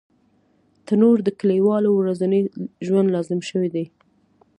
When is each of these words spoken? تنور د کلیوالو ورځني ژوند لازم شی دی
تنور 0.87 1.17
د 1.23 1.29
کلیوالو 1.39 1.89
ورځني 1.95 2.41
ژوند 2.85 3.07
لازم 3.15 3.39
شی 3.47 3.67
دی 3.75 3.85